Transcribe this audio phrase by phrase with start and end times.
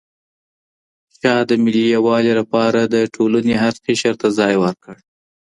[1.19, 4.95] شاه د ملي یووالي لپاره د ټولنې هر قشر ته ځای ورکړ.